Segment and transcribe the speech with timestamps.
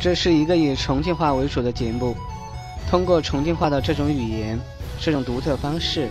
[0.00, 2.16] 这是一个以重庆话为主的节目，
[2.88, 4.58] 通过重庆话的这种语言、
[4.98, 6.08] 这种独特方式，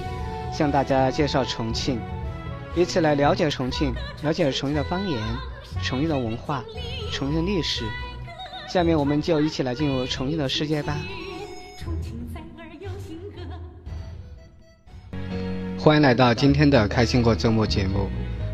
[0.54, 2.00] 向大家介绍重庆，
[2.76, 3.92] 以此来了解重庆，
[4.22, 5.20] 了解重庆的方言、
[5.84, 6.64] 重庆的文化、
[7.12, 7.84] 重庆的历史。
[8.72, 10.96] 下面我们就一起来进入重庆的世界吧。
[15.80, 18.08] 欢迎来到今天的开心过周末节目。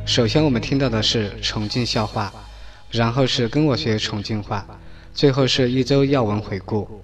[0.05, 2.31] 首先我们听到的是重庆笑话，
[2.89, 4.65] 然后是跟我学重庆话，
[5.15, 7.01] 最后是一周要闻回顾。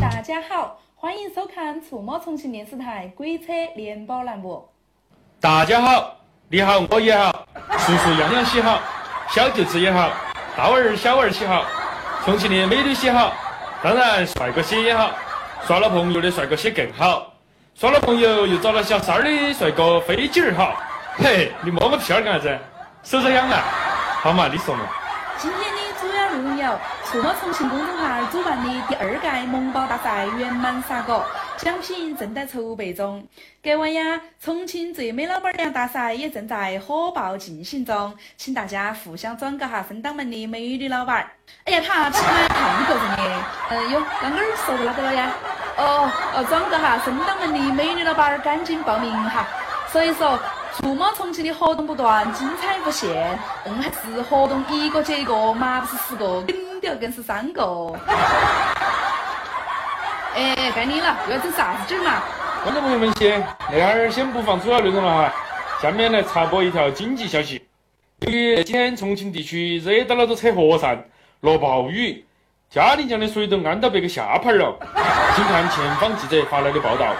[0.00, 4.66] 大家好，欢迎收看触摸重庆电视台鬼车联播栏目。
[5.38, 6.16] 大家好，
[6.48, 8.80] 你好，我也好，叔叔样样喜好，
[9.28, 10.10] 小舅子也好，
[10.56, 11.66] 大娃儿小娃儿喜好，
[12.24, 13.34] 重庆的美女喜好，
[13.82, 15.10] 当然帅哥些也好，
[15.66, 17.34] 耍了朋友的帅哥些更好，
[17.74, 20.74] 耍了朋友又找了小三儿的帅哥飞机儿好。
[21.16, 22.58] 嘿，你摸个屁儿干啥子？
[23.04, 23.62] 手手痒啊？
[24.20, 24.84] 好嘛，你说嘛。
[25.38, 31.24] 今天的主要内容有：触摸重庆公众号主办的第二届萌宝大赛圆满杀果，
[31.56, 33.24] 奖品正在筹备中。
[33.62, 41.30] 隔晚呀，重庆最美老板娘大赛也正在火爆进行中，请大家互相转告哈分党门的美女老板儿。
[41.66, 43.44] 哎呀，他起码看一个人的。
[43.70, 45.30] 嗯，哟，刚刚说的哪个了呀？
[45.76, 49.46] 哦哦，转告哈分党门的美女老板儿，赶紧报名哈。
[49.88, 50.36] 所以说，
[50.76, 53.38] 触摸重庆的活动不断，精彩无限。
[53.64, 57.92] 嗯，还是活动一个接一个，嘛不是十个，顶掉更是三个。
[60.34, 62.20] 哎，该你了，又要整啥子劲儿嘛？
[62.64, 65.32] 观众朋友们先，那哈儿先不放主要内容了哈，
[65.80, 67.64] 下面来插播一条紧急消息。
[68.20, 71.04] 由于今天重庆地区热到了都扯火山，
[71.40, 72.26] 落暴雨，
[72.68, 74.76] 嘉陵江的水都淹到别个下盘了。
[75.36, 77.14] 请看前方记者发来的报道。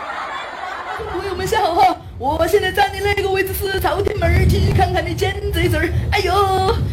[1.13, 1.97] 朋友们下好哈！
[2.17, 5.91] 我现在站的那个位置是朝天门儿，请看看你尖嘴嘴。
[6.13, 6.33] 哎呦，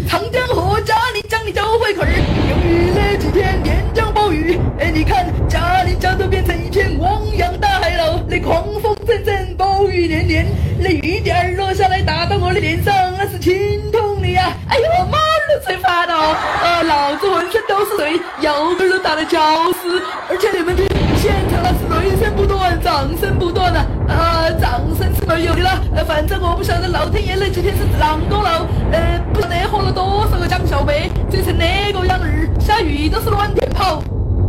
[0.09, 8.25] 长江和嘉陵江的交汇口，由于那几天连降暴雨，哎，你看嘉陵江都变成一片汪洋大海了。
[8.27, 10.47] 那狂风阵阵，暴雨连连，
[10.79, 14.51] 那雨点落下来打到我的脸上，那是心痛的呀！
[14.69, 19.39] 哎呦，妈都吹烦了，啊，老子浑身都是水，腰根儿都打得绞
[19.73, 20.01] 死。
[20.29, 20.87] 而且你们听，
[21.21, 21.61] 现场
[22.03, 23.85] 那是雷声不断，掌声不断啊！
[24.09, 34.01] 啊，掌声是没有的了，呃，反正我不晓得老天爷那几天是啷个了，呃，不晓得喝了多少个江小白，醉成那个样儿，下雨都是乱点跑。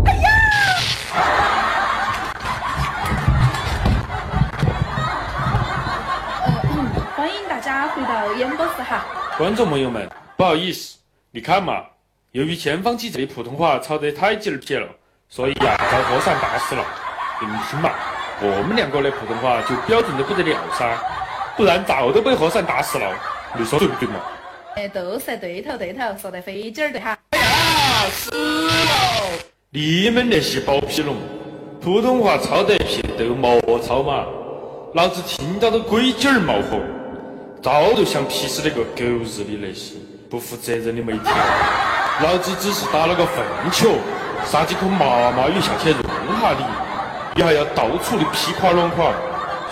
[0.06, 0.30] 哎呀！
[6.46, 6.72] 呃，
[7.14, 9.04] 欢迎大家回到演播室哈。
[9.36, 10.08] 观众朋友们，
[10.38, 10.96] 不好意思，
[11.30, 11.82] 你看嘛，
[12.30, 14.88] 由于前方记者的普通话抄得太鸡儿撇了，
[15.28, 16.82] 所以呀遭和尚打死了。
[17.42, 17.90] 你们听嘛，
[18.40, 20.96] 我们两个的普通话就标准的不得了噻，
[21.56, 23.12] 不然早都被和尚打死了。
[23.58, 24.14] 你说对不对嘛？
[24.76, 27.18] 哎，都是对头对头，说得飞机儿的哈。
[27.30, 28.72] 哎呀，死了！
[29.70, 31.16] 你们那些包皮龙，
[31.80, 34.24] 普通话抄得撇都莫抄嘛，
[34.94, 36.78] 老子听到都鬼劲儿冒火，
[37.60, 39.96] 早就想劈死那个狗日的那些
[40.30, 42.22] 不负责任的媒体了。
[42.22, 43.96] 老子只是打了个粪球，
[44.44, 46.02] 撒几颗麻麻雨下去润
[46.40, 46.64] 下你，
[47.34, 49.10] 你还要到处的批垮啷垮，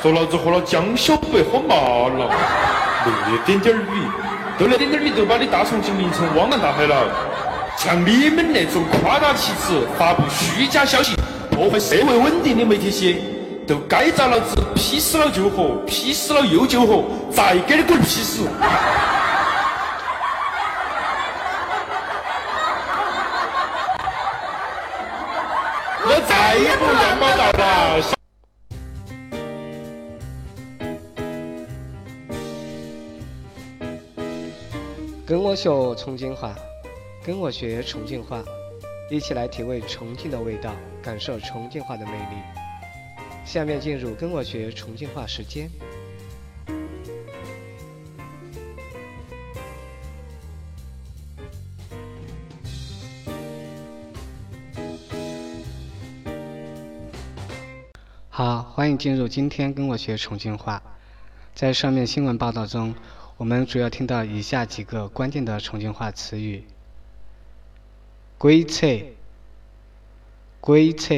[0.01, 1.75] 说老子喝了江小白喝麻
[2.09, 2.31] 了，
[3.05, 4.03] 那点点雨，
[4.59, 7.05] 都那点点雨就把你大重庆淋成汪洋大海了。
[7.77, 11.15] 像你们那种夸大其词、发布虚假消息、
[11.51, 13.17] 破坏社会稳定的媒体些，
[13.67, 18.49] 都该遭老子劈死了救活，劈死了又救活，再给你滚劈死！
[26.51, 27.61] 我再也不乱报道的。
[35.25, 36.53] 跟我学重庆话，
[37.25, 38.43] 跟我学重庆话，
[39.09, 42.37] 一起来体味重庆的味道，感受重庆话的魅力。
[43.45, 45.71] 下面进入跟我学重庆话时间。
[59.01, 60.83] 进入今天跟我学重庆话。
[61.55, 62.95] 在上面新闻报道中，
[63.39, 66.65] 我们主要听到以下几个关键的重庆话词语：
[68.37, 68.87] 鬼扯、
[70.61, 71.15] 鬼扯、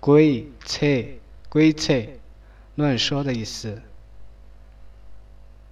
[0.00, 0.86] 鬼扯、
[1.50, 2.02] 鬼扯，
[2.74, 3.82] 乱说的意思；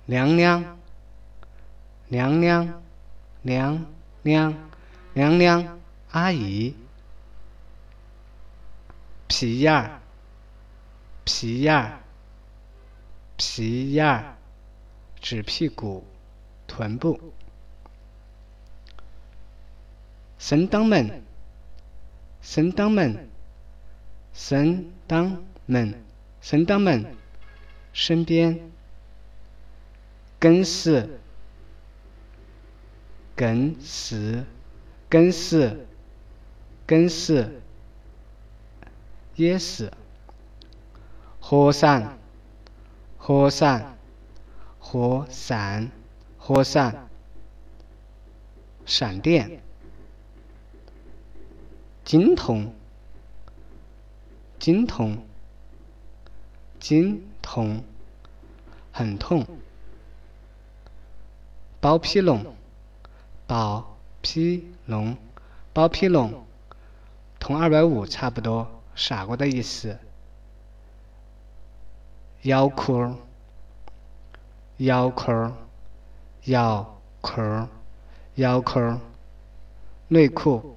[0.04, 0.76] 娘娘、
[2.08, 2.82] 娘娘、
[3.40, 3.86] 娘
[4.20, 4.54] 娘、
[5.14, 5.78] 娘娘、
[6.10, 6.74] 阿姨；
[9.28, 10.02] 屁眼儿、
[11.26, 12.00] 屁眼儿、
[13.36, 14.36] 屁眼儿、
[15.20, 16.06] 指屁股、
[16.68, 17.20] 臀部。
[20.38, 21.22] 身当门，
[22.40, 23.28] 身当门，
[24.32, 25.94] 身当门，
[26.40, 27.04] 身当门，
[27.92, 28.70] 身边。
[30.38, 31.18] 跟死，
[33.34, 34.44] 跟死，
[35.08, 35.86] 跟死，
[36.86, 37.62] 跟死，
[39.34, 39.90] 也是。
[41.48, 42.18] 和尚，
[43.18, 43.96] 和尚，
[44.80, 45.88] 和尚，
[46.36, 47.08] 和尚。
[48.84, 49.62] 闪电，
[52.04, 52.74] 经痛，
[54.58, 55.18] 经痛，
[56.80, 57.84] 经痛，
[58.90, 59.46] 很痛。
[61.80, 62.56] 包皮龙，
[63.46, 65.16] 包皮龙，
[65.72, 66.44] 包皮龙，
[67.38, 69.96] 同二百五差不多，傻瓜的意思？
[72.46, 73.12] 腰裤，
[74.76, 75.50] 腰裤，
[76.44, 77.66] 腰裤，
[78.36, 79.00] 腰裤，
[80.06, 80.76] 内裤。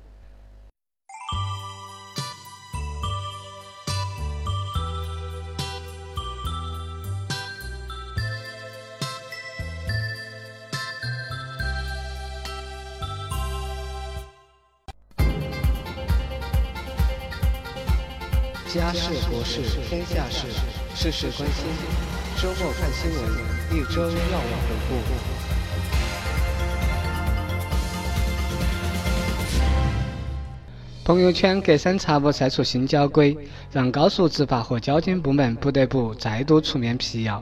[18.74, 20.48] 家事国事天下事，
[21.02, 21.66] 事事关心。
[22.36, 23.24] 周末看新闻，
[23.72, 24.98] 一周要闻回顾。
[31.06, 33.38] 朋友圈隔三差五晒出新交规，
[33.72, 37.42] 让高速执法和交警部门不得不再度出面辟谣。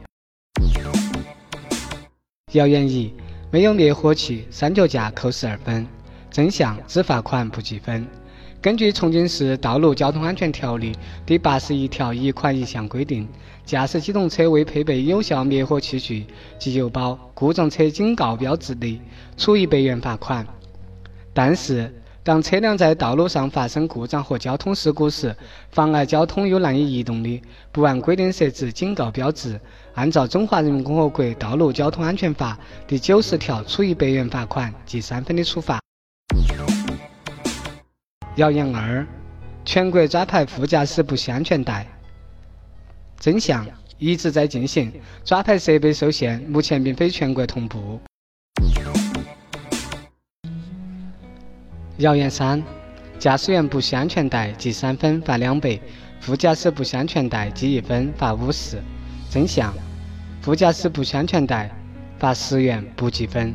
[2.51, 3.12] 谣言一：
[3.50, 5.88] 没有灭火器，三脚架扣十二分。
[6.30, 8.07] 真相：只罚款不记分。
[8.59, 10.92] 根据重庆市道路交通安全条例
[11.25, 13.27] 第八十一条一款一项规定，
[13.63, 16.25] 驾驶机动车未配备有效灭火器具
[16.57, 19.00] 及有包故障车警告标志的，
[19.38, 20.45] 处一百元罚款。
[21.33, 21.94] 但是，
[22.24, 25.33] 当车辆在道路上发生故障或交通事故时，
[25.69, 27.39] 妨碍交通又难以移动的，
[27.71, 29.57] 不按规定设置警告标志，
[29.94, 32.57] 按照《中华人民共和国道路交通安全法》
[32.89, 35.80] 第九十条处一百元罚款、记三分的处罚。
[38.38, 39.04] 谣言二：
[39.66, 41.88] 全国抓拍副驾驶不系安全带。
[43.19, 43.66] 真相：
[43.98, 44.94] 一直在进行，
[45.25, 48.00] 抓拍设备受限，目前并非全国同步。
[51.98, 52.62] 谣言三：
[53.18, 55.80] 驾驶员不系安全带记三分罚两百，
[56.19, 58.80] 副驾驶不系安全带记一分罚五十。
[59.31, 59.74] 真相：
[60.42, 61.72] 副驾驶不系安全带
[62.19, 63.51] 罚十元不记分。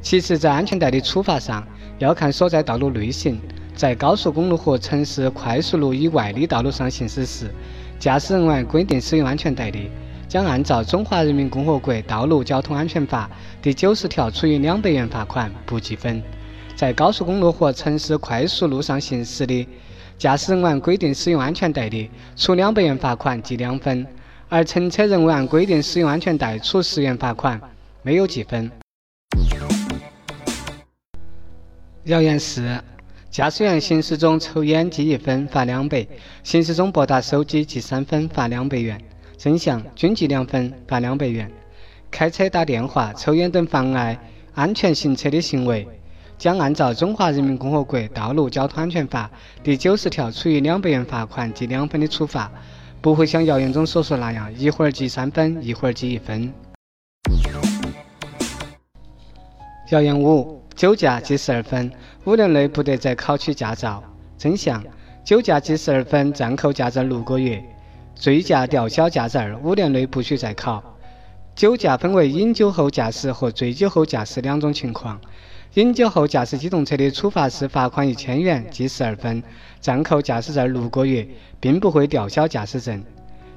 [0.00, 1.66] 其次，在安全带的处罚上，
[1.98, 3.40] 要看所在道路类型。
[3.74, 7.50] 在高速公路和城市快速路以外的道路上行驶时，
[7.98, 9.90] 驾驶人员规定使用安全带的，
[10.28, 13.28] 将按照《中华人民共和国道路交通安全法》
[13.64, 16.22] 第九十条处以两百元罚款，不记分。
[16.76, 19.66] 在高速公路和城市快速路上行驶的，
[20.18, 24.04] 驾驶人员规定使用安全带的，处两百元罚款，记两分；
[24.48, 27.60] 而乘车人员规定使用安全带，处十元罚款，
[28.02, 28.70] 没有记分。
[32.04, 32.62] 谣言四。
[33.32, 36.06] 驾驶员行驶中抽烟记一分，罚两百；
[36.42, 39.02] 行驶中拨打手机记三分，罚两百元。
[39.38, 41.50] 真相：均记两分，罚两百元。
[42.10, 44.18] 开车打电话、抽烟等妨碍
[44.52, 45.88] 安全行车的行为，
[46.36, 49.30] 将按照《中华人民共和国道路交通安全法》
[49.64, 52.52] 第九十条处以两百元罚款、记两分的处罚，
[53.00, 56.52] 不会像谣言中所说那样，一会儿记三分，一会儿记一分。
[59.90, 60.60] 谣言五。
[60.74, 61.92] 酒驾记十二分，
[62.24, 64.02] 五年内不得再考取驾照。
[64.38, 64.82] 真相：
[65.24, 67.60] 酒驾记十二分，暂扣驾照六个月；
[68.14, 70.82] 醉驾吊销驾照，五年内不许再考。
[71.56, 75.20] 酒驾分为饮酒后驾驶和醉酒后驾驶两种情况。
[75.74, 79.42] 饮酒后驾驶机动车的处罚是罚款一千元，记十二分，
[79.80, 81.26] 暂扣驾驶证六个月，
[81.58, 83.02] 并不会吊销驾驶证。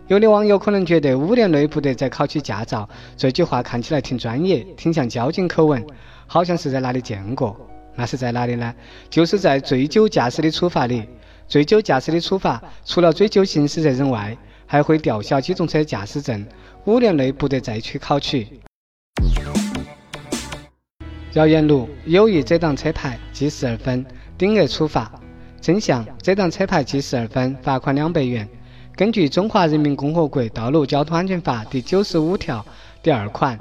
[0.08, 5.86] 有的网友可能觉得五年内不得再考取驾照这句话看起来挺专业，挺像交警口吻。
[6.28, 7.56] 好像是在哪里见过？
[7.96, 8.74] 那是在哪里呢？
[9.10, 11.04] 就是在醉酒驾驶的处罚里。
[11.48, 14.36] 醉酒驾驶的处罚，除了追究刑事责任外，
[14.66, 16.46] 还会吊销机动车驾驶证，
[16.86, 18.48] 五年内不得再去考取。
[21.34, 24.04] 谣言六：有意遮挡车牌，记十二分，
[24.38, 25.12] 顶额处罚。
[25.62, 28.48] 真相：遮挡车牌记十二分，罚款两百元。
[28.96, 32.66] 根据《中华人民共和国道路交通安全法》第九十五条
[33.04, 33.60] 第二款。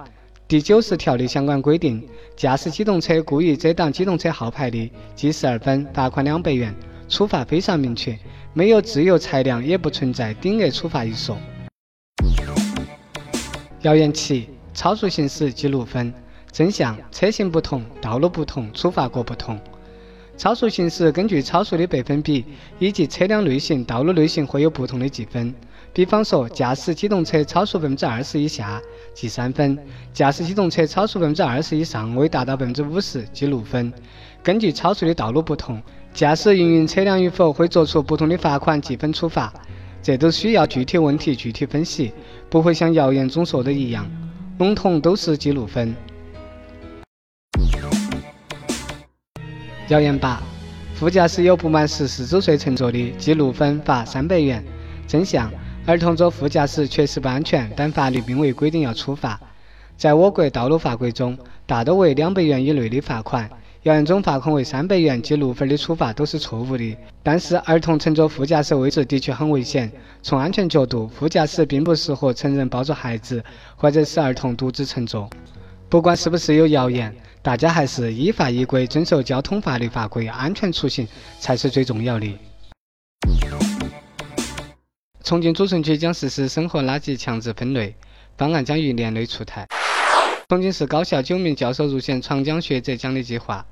[0.54, 2.00] 第九十条的相关规定，
[2.36, 6.72] 驾驶机动车故意遮挡机动车号牌的，记十二分，罚款两百元。
[7.08, 8.16] 处罚非常明确，
[8.52, 11.36] 没有自由裁量，也不存在顶额处罚一说。
[13.82, 16.14] 谣言七：超速行驶记录分。
[16.52, 19.58] 真相：车型不同，道路不同，处罚各不同。
[20.36, 22.44] 超速行驶根据超速的百分比
[22.78, 25.52] 以及车辆类型、道路类型会有不同的记分。
[25.92, 28.80] 比方说，驾驶机动车超速百分之二十以下
[29.14, 29.78] 记三分，
[30.12, 33.92] 驾驶机动车超速百分之二十以上未达到百分之五十记六分。
[34.42, 35.80] 根据超速的道路不同，
[36.12, 39.52] 驾驶营运车辆与否会作出不同的罚款记分处罚。
[40.02, 42.12] 这都需要具体问题具体分析，
[42.50, 44.04] 不会像谣言中说的一样，
[44.58, 45.94] 笼统都是记六分。
[49.88, 50.42] 谣言八：
[50.94, 54.62] 副驾驶有不满十四周岁乘坐的，记六分，罚三百元。
[55.06, 55.50] 真相：
[55.86, 59.38] 儿童坐副驾驶确实不安全，但法律并未规定要处罚。
[59.98, 61.36] 在我国道路法规中，
[61.66, 63.48] 大多为两百元以内的罚款。
[63.82, 66.96] 谣言中罚款为三百元，记六分的处罚都是错误的。
[67.22, 69.92] 但是，儿童乘坐副驾驶位置的确很危险。
[70.22, 73.44] 从安全角度，副驾驶并不适合成人抱着孩子，
[73.76, 75.28] 或者是儿童独自乘坐。
[75.90, 77.14] 不管是不是有谣言。
[77.42, 81.06] 大家还是依法依规遵守交通法律法规，安全出行
[81.38, 82.26] 才是最重要的。
[85.24, 87.94] 重庆主城区将实施生活垃圾强制分类
[88.36, 89.66] 方案，将于年内出台。
[90.50, 93.66] 重庆市高校九名教授入选长江学者奖励计划，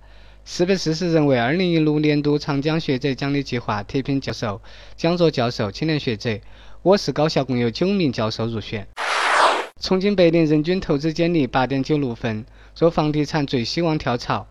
[0.47, 4.63] 四百四十人为二零一六年度长江学者奖励计划特聘教授、
[4.97, 6.41] 讲座教授、青年学者。
[6.81, 8.89] 我市高校共有九名教授入选。
[9.79, 12.47] 重庆白领人均投资简历八点九六分。
[12.75, 14.49] 做房地产最希望跳槽。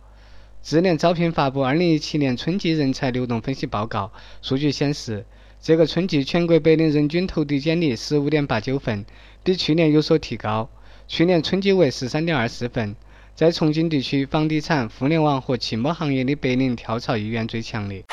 [0.61, 4.11] 智联招聘发布二零一七年春季人才流动分析报告，
[4.43, 5.25] 数据显示，
[5.63, 9.05] 这个春季全国白领人均投递简历十五点八九份，
[9.43, 10.67] 比去年有所提高。
[11.07, 12.95] 去年春季为十三点二四份。
[13.35, 18.03] 在重庆地区，房地产、互联网和汽摩行业的白领跳槽意愿最强烈。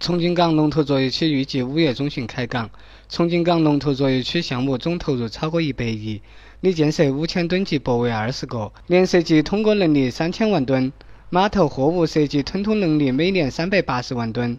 [0.00, 2.70] 重庆港龙头作业区预计五月中旬开港。
[3.10, 6.22] 重庆港龙头作业区项目总投入超过一百亿。
[6.60, 10.90] 拟建设五千吨级泊位二十个，年设计通过能力三千万吨，
[11.28, 14.58] 码头货物设计吞吐能力每年三百八十万吨。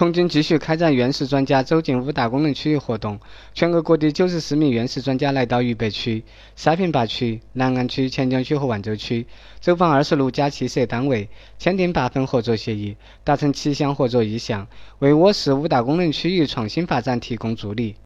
[0.00, 3.20] 重庆继续开展院士专家走进五大功能区域活动，
[3.52, 6.24] 全国各地九十四名院士专家来到渝北区、
[6.56, 9.26] 沙坪坝区、南岸区、黔江区和万州区，
[9.60, 11.28] 走访二十六家汽设单位，
[11.58, 14.66] 签订八份合作协议，达成七项合作意向，
[15.00, 17.96] 为我市五大功能区域创新发展提供助力。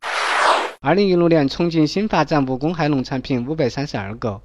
[0.81, 4.43] 二零一六年，重庆新发展无公害农产品五百三十二个，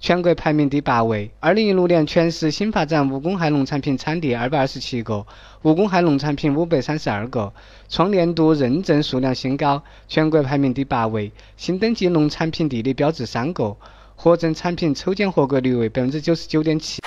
[0.00, 1.30] 全国排名第八位。
[1.40, 5.26] 二零一六年，全市新发展无公害农产品产地二百二十七个，
[5.60, 7.52] 无公害农产品五百三十二个，
[7.90, 11.30] 创年度认证数量新高，全国排名第八位。
[11.58, 13.76] 新登记农产品地理标志三个，
[14.16, 17.02] 获证产品抽检合格率为百分之九十九点七。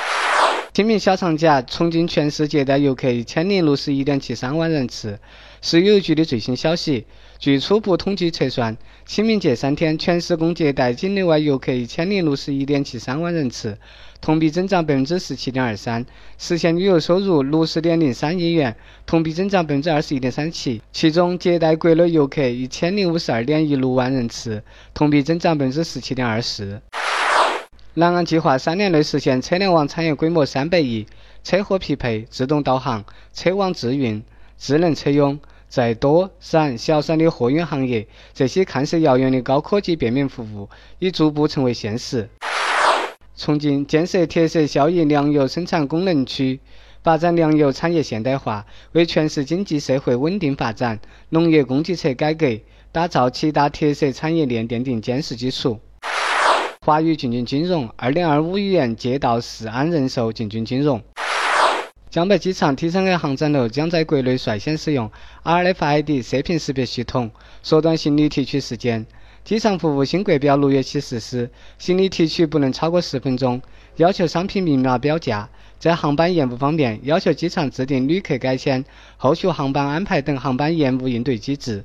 [0.71, 5.19] 清明小长假，重庆全市接待游客一千零六十一点七三万人次。
[5.61, 7.05] 市旅游局的最新消息，
[7.43, 13.77] 据初步统计测算，清明节三天，全市共接待境内外游客一千零六十一点七三万人次，
[14.21, 16.05] 同比增长百分之十七点二三，
[16.37, 18.73] 实现旅游收入六十点零三亿元，
[19.05, 20.81] 同比增长百分之二十一点三七。
[20.93, 26.81] 其中，接待国内游客一千零五十二点一六万人次，同比增长百分之十七点二四。
[27.95, 31.05] 南岸计划三年内实现车联网产业规模三百亿，
[31.43, 34.23] 车货匹配、自动导航、车网自运、
[34.57, 35.37] 智能车用，
[35.73, 42.29] 在多闪小散的货运行业，这些看似遥远的高科技便民服务已逐步成为现实。
[43.35, 46.59] 重庆建设特色效益粮油生产功能区，
[47.01, 50.99] 发展粮油产业现代化，为全市经济社会稳定发展、
[51.29, 52.45] 农业供给侧改革、
[52.91, 55.79] 打造七大特色产业链奠定坚实基础。
[56.85, 61.01] 华宇进军金融，二零二五亿元借到世安人寿进军金融。
[62.13, 65.09] 江北机场 T 三 A 航站楼将在国内率先使用
[65.43, 67.31] RFID 射频识别系统，
[67.63, 69.03] 缩短行李提取时间。
[69.43, 73.59] 机场服务新国标六月起实施，行李提取不能超过十分钟，
[73.95, 75.49] 要求商品明码标价。
[75.79, 78.85] 在航班延误方面，要求机场制定旅客改签、
[79.17, 81.83] 后续航班安排等航班延误应对机制。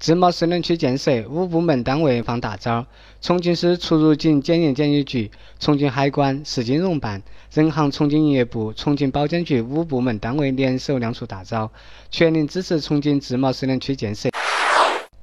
[0.00, 2.86] 自贸试验区建设，五部门单位放大招。
[3.20, 11.70] 重庆市出入境检验检疫局、重庆海关、市金融办、人行重庆营业部、重庆保监局五部门单位联手亮出大招，
[12.10, 14.30] 全力支持重庆自贸试验区建设。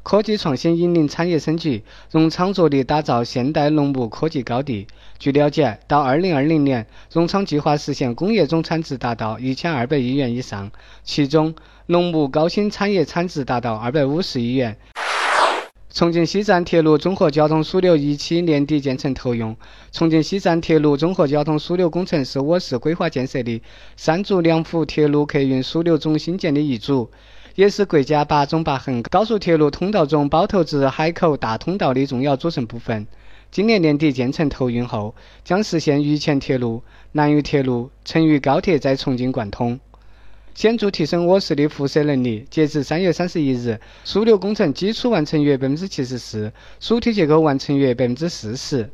[0.08, 4.88] 科技创新引领产业升级，荣昌着力打造现代农牧科技高地。
[5.20, 10.72] 据了解，到二零二零年，荣昌计划实现工业总产值达到一千二百亿元以上，
[11.04, 11.54] 其中。
[11.88, 14.78] 农牧高新产业产值达到二百五十亿元。
[15.90, 19.58] 重庆西站铁路综合交通枢纽一期年底建成投用。
[19.92, 23.62] 重庆西站铁路综合交通枢纽工程是我市规划建设的
[23.98, 27.10] 三组两辅铁路客运枢纽中新建的一组，
[27.58, 33.08] 也是国家八纵八横高速铁路通道中包头至海口大通道的重要组成部分。
[33.50, 36.84] 今年年底建成投运后，将实现渝黔铁路、
[37.14, 39.80] 南渝铁路、成渝高铁在重庆贯通，
[40.54, 42.46] 显著提升我市的辐射能力。
[42.52, 48.88] 截至三月三十一日，枢纽工程基础完成约百分之七十四，主体结构完成约百分之四十。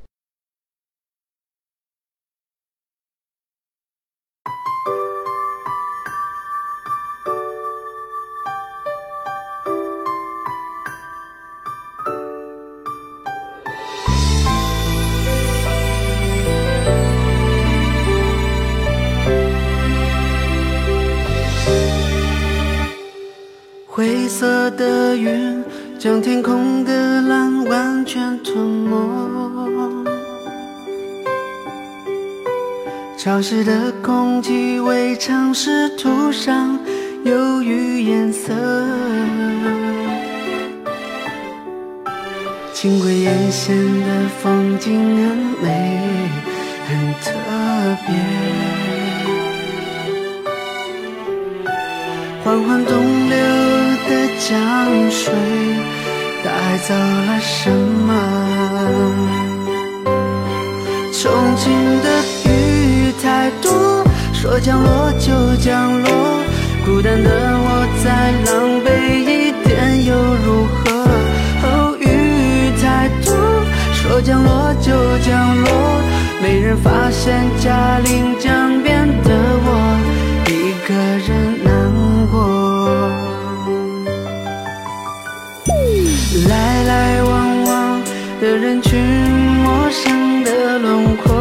[24.03, 25.63] 灰色的云
[25.97, 28.97] 将天空的蓝完全吞没，
[33.17, 36.77] 潮湿的空气为城市涂上
[37.23, 38.53] 忧郁颜色。
[42.73, 46.01] 轻轨沿线的风景很美，
[46.89, 47.31] 很特
[48.05, 48.13] 别，
[52.43, 53.72] 缓缓东流。
[54.13, 54.51] 的江
[55.09, 55.33] 水
[56.43, 58.13] 带走了什么？
[61.11, 61.71] 重庆
[62.03, 62.07] 的
[62.45, 66.09] 雨太多，说降落就降落。
[66.85, 67.29] 孤单的
[67.65, 67.67] 我
[68.03, 68.05] 再
[68.45, 68.53] 狼
[68.85, 70.13] 狈一点又
[70.45, 70.83] 如何？
[71.99, 72.05] 雨
[72.81, 73.33] 太多，
[73.93, 74.91] 说降落就
[75.25, 75.67] 降落。
[76.39, 79.29] 没人发现嘉陵江边的
[79.65, 79.67] 我，
[80.45, 80.51] 一
[80.85, 80.93] 个
[81.25, 81.29] 人
[86.93, 88.01] 来往往
[88.39, 89.01] 的人群，
[89.63, 91.33] 陌生的轮廓，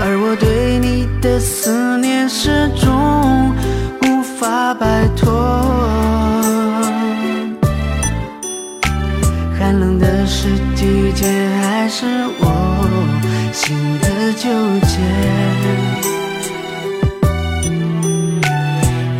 [0.00, 3.54] 而我对你的思念始终
[4.02, 5.30] 无法摆脱。
[9.56, 11.28] 寒冷的是季节，
[11.62, 12.06] 还是
[12.40, 12.44] 我
[13.52, 14.50] 心的纠
[14.88, 14.98] 结？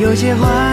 [0.00, 0.69] 有些话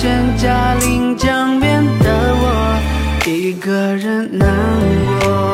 [0.00, 2.80] 现嘉陵江边的我，
[3.26, 4.48] 一个人难
[5.24, 5.47] 过。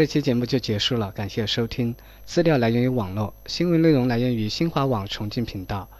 [0.00, 1.94] 这期节目就结束了，感谢收听。
[2.24, 5.90] 资料来源于网络，新闻内容来源于新华网重庆频道。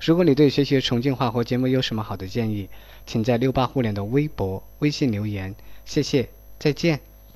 [0.00, 2.68] 如果你对学习重庆话和节目有什么好的建议，
[3.06, 5.54] 请在六八互联的微博、微信留言。
[5.84, 6.28] 谢谢，
[6.58, 6.98] 再见。